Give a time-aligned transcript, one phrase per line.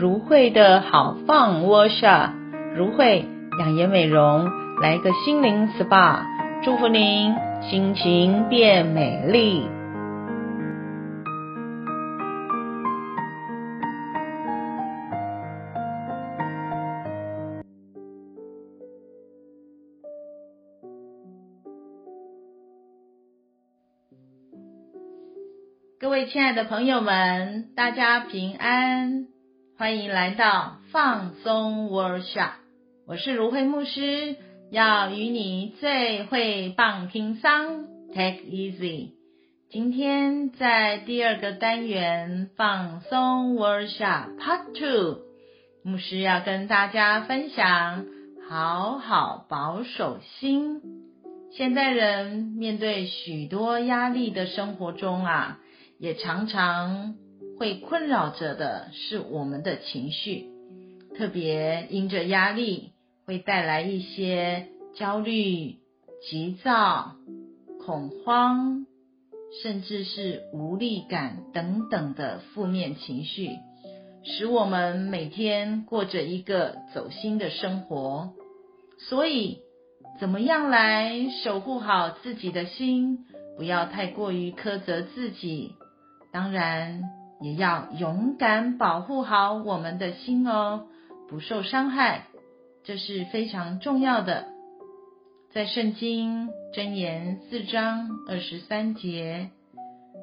[0.00, 2.30] 如慧的好 Fun Workshop，
[2.74, 3.26] 如慧
[3.58, 4.50] 养颜美容，
[4.80, 6.22] 来个心灵 SPA，
[6.64, 9.68] 祝福您心情变美丽。
[25.98, 29.26] 各位亲爱的朋友们，大家平安。
[29.80, 32.50] 欢迎来到放松 Workshop，
[33.06, 34.36] 我是如慧牧师，
[34.70, 39.12] 要与你最会棒听桑 Take Easy。
[39.70, 45.22] 今天在第二个单元放松 Workshop Part Two，
[45.82, 48.04] 牧师要跟大家分享
[48.50, 50.82] 好好保守心。
[51.56, 55.58] 现代人面对许多压力的生活中啊，
[55.98, 57.14] 也常常。
[57.60, 60.48] 会困扰着的是我们的情绪，
[61.14, 62.92] 特别因着压力
[63.26, 65.76] 会带来一些焦虑、
[66.26, 67.16] 急躁、
[67.84, 68.86] 恐慌，
[69.62, 73.50] 甚至是无力感等等的负面情绪，
[74.24, 78.32] 使我们每天过着一个走心的生活。
[79.10, 79.58] 所以，
[80.18, 83.26] 怎么样来守护好自己的心，
[83.58, 85.74] 不要太过于苛责自己？
[86.32, 87.19] 当然。
[87.40, 90.86] 也要勇敢保护好我们的心哦，
[91.28, 92.26] 不受伤害，
[92.84, 94.46] 这是非常重要的。
[95.52, 99.50] 在圣经箴言四章二十三节，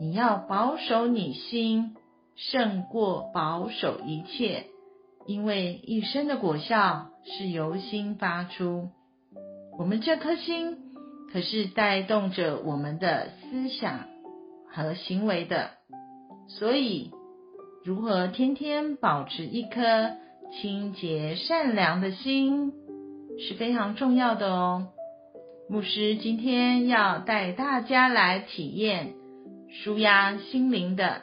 [0.00, 1.94] 你要保守你心，
[2.34, 4.64] 胜过保守一切，
[5.26, 8.88] 因为一生的果效是由心发出。
[9.78, 10.78] 我们这颗心
[11.32, 14.06] 可是带动着我们的思想
[14.70, 15.81] 和行为的。
[16.58, 17.10] 所以，
[17.82, 20.12] 如何天天保持一颗
[20.52, 22.72] 清洁善良的心
[23.38, 24.88] 是非常重要的哦。
[25.68, 29.14] 牧师今天要带大家来体验
[29.70, 31.22] 舒压心灵的，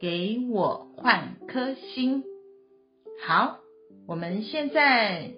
[0.00, 2.22] 给我换颗心。
[3.26, 3.58] 好，
[4.06, 5.32] 我们现在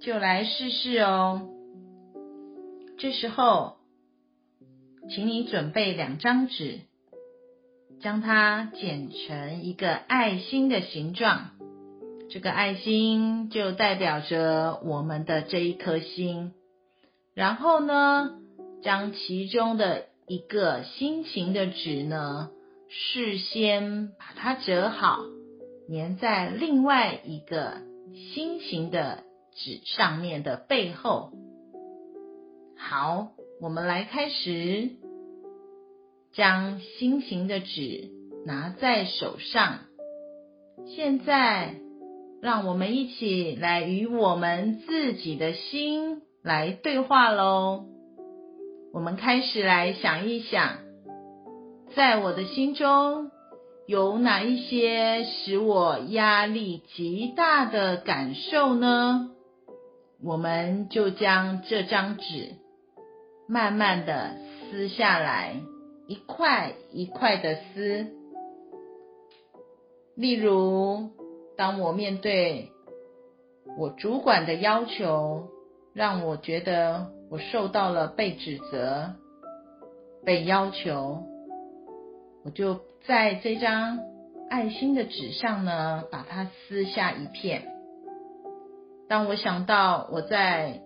[0.00, 1.48] 就来试试哦。
[2.96, 3.74] 这时候，
[5.10, 6.78] 请你准备两张纸。
[8.00, 11.50] 将它剪成一个爱心的形状，
[12.30, 16.52] 这个爱心就代表着我们的这一颗心。
[17.34, 18.38] 然后呢，
[18.82, 22.50] 将其中的一个心形的纸呢，
[22.88, 25.20] 事先把它折好，
[25.88, 27.78] 粘在另外一个
[28.34, 31.32] 心形的纸上面的背后。
[32.76, 33.28] 好，
[33.60, 34.90] 我们来开始。
[36.34, 38.10] 将心形的纸
[38.44, 39.78] 拿在手上。
[40.86, 41.76] 现在，
[42.42, 47.86] 让我们一起来与我们自己的心来对话喽。
[48.92, 50.78] 我们开始来想一想，
[51.94, 53.30] 在我的心中
[53.86, 59.30] 有哪一些使我压力极大的感受呢？
[60.22, 62.56] 我们就将这张纸
[63.48, 64.36] 慢慢的
[64.70, 65.60] 撕下来。
[66.06, 68.06] 一块一块的撕，
[70.14, 71.10] 例如，
[71.56, 72.70] 当我面对
[73.78, 75.48] 我主管的要求，
[75.94, 79.14] 让我觉得我受到了被指责、
[80.24, 81.22] 被要求，
[82.44, 84.00] 我就在这张
[84.50, 87.62] 爱心的纸上呢，把它撕下一片。
[89.08, 90.80] 当我想到我在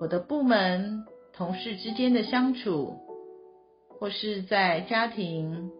[0.00, 2.98] 我的部门同事之间的相处，
[4.00, 5.70] 或是在家庭，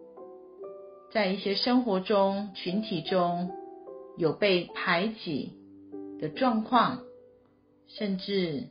[1.11, 3.49] 在一些生活中、群体中
[4.15, 5.53] 有被排挤
[6.19, 7.01] 的状况，
[7.87, 8.67] 甚至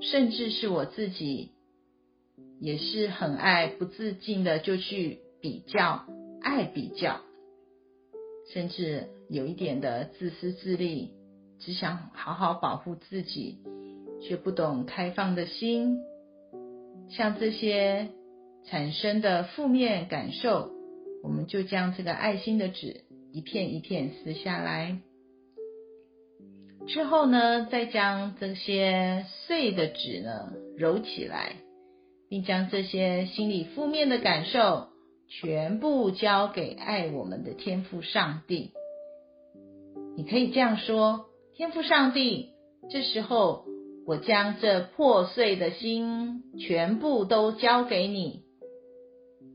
[0.00, 1.52] 甚至是我自己
[2.58, 6.04] 也是很爱不自禁的就去比较，
[6.42, 7.20] 爱比较，
[8.52, 11.12] 甚至有一点的自私自利，
[11.60, 13.58] 只想好好保护自己，
[14.20, 16.00] 却不懂开放的心，
[17.10, 18.08] 像这些。
[18.66, 20.70] 产生的负面感受，
[21.22, 23.02] 我们就将这个爱心的纸
[23.32, 24.98] 一片一片撕下来，
[26.86, 31.56] 之后呢，再将这些碎的纸呢揉起来，
[32.28, 34.88] 并将这些心理负面的感受
[35.28, 38.72] 全部交给爱我们的天父上帝。
[40.16, 42.50] 你可以这样说：天父上帝，
[42.90, 43.64] 这时候
[44.06, 48.42] 我将这破碎的心全部都交给你。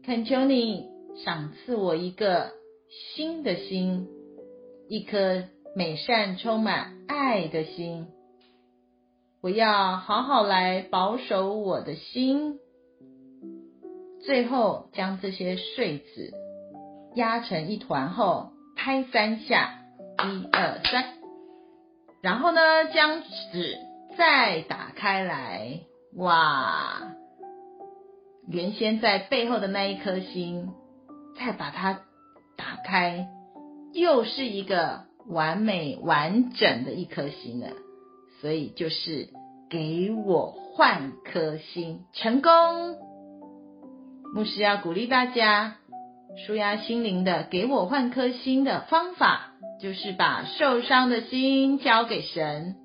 [0.06, 0.88] 恳求你
[1.26, 2.52] 赏赐我一个
[3.18, 4.08] 新的心，
[4.88, 8.06] 一颗美善、充满爱的心。
[9.42, 12.60] 我要好好来保守我的心。
[14.24, 16.34] 最后，将这些碎子
[17.16, 19.80] 压成一团后，拍三下，
[20.20, 21.16] 一二三，
[22.22, 22.62] 然后呢，
[22.94, 23.80] 将纸
[24.16, 25.80] 再打开来，
[26.16, 27.12] 哇！
[28.48, 30.70] 原先在背后的那一颗心，
[31.38, 32.02] 再把它
[32.56, 33.28] 打开，
[33.94, 37.70] 又是一个完美完整的一颗心了。
[38.42, 39.30] 所以就是
[39.70, 42.52] 给我换颗心，成功。
[44.36, 45.78] 牧师要鼓励大家，
[46.46, 52.76] 舒压心灵的给我换颗心的方法，就是把受伤的心交给神，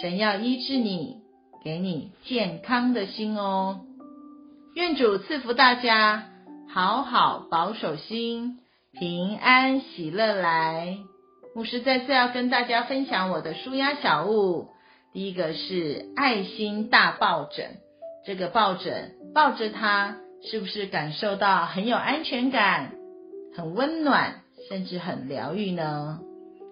[0.00, 1.18] 神要医治你，
[1.62, 3.82] 给你健康的心哦。
[4.76, 6.24] 愿主赐福大家，
[6.68, 8.58] 好好保守心，
[8.92, 10.98] 平安喜乐来。
[11.54, 14.68] 牧师再次要跟大家分享我的舒压小物，
[15.14, 17.78] 第一个是爱心大抱枕。
[18.26, 22.92] 这个抱枕抱着它，是不是感受到很有安全感、
[23.56, 26.20] 很温暖，甚至很疗愈呢？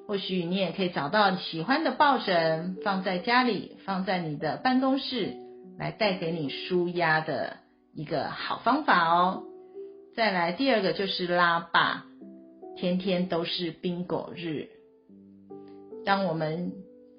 [0.07, 5.37] 或许你也可以找到喜欢的抱枕，放在家里，放在你的办公室，
[5.79, 7.64] 来带给你舒压的。
[7.95, 9.45] 一个好方法哦。
[10.15, 12.05] 再来第二个就是拉霸，
[12.77, 14.69] 天天都是宾果日。
[16.05, 16.73] 当我们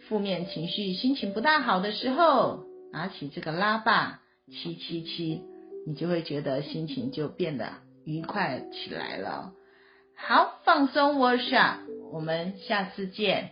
[0.07, 5.43] 负面情绪、心情不大好的时候，拿起这个拉霸七七七，
[5.87, 7.73] 你就会觉得心情就变得
[8.03, 9.53] 愉快起来了。
[10.15, 11.79] 好，放松 workshop，
[12.11, 13.51] 我们下次见。